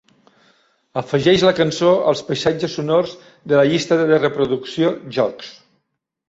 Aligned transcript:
Afegeix 1.01 1.43
la 1.47 1.51
cançó 1.59 1.91
als 2.11 2.23
paisatges 2.29 2.77
sonors 2.79 3.13
de 3.53 3.61
la 3.61 3.67
llista 3.73 3.99
de 4.01 4.19
reproducció 4.25 4.91
"Jocs". 5.21 5.55